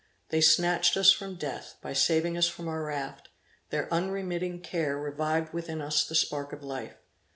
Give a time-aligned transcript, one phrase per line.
[0.29, 3.29] They snatched us from death, by saving us from our raft;
[3.69, 6.95] their unremitting care revived within us the spark of life.